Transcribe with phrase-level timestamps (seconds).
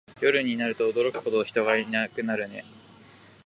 [0.19, 2.65] 夜になると驚くほど人いなくなるね